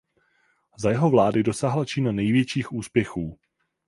Za 0.77 0.89
jeho 0.91 1.09
vlády 1.09 1.43
dosáhla 1.43 1.85
Čína 1.85 2.11
největších 2.11 2.71
úspěchů. 2.71 3.39